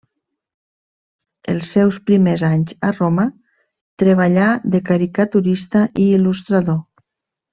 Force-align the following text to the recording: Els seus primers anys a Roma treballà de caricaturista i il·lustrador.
Els 1.51 1.73
seus 1.75 1.99
primers 2.09 2.45
anys 2.47 2.73
a 2.87 2.91
Roma 2.95 3.25
treballà 4.03 4.47
de 4.77 4.83
caricaturista 4.89 5.83
i 6.07 6.09
il·lustrador. 6.19 6.83